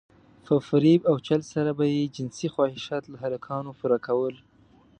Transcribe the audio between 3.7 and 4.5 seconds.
پوره کول.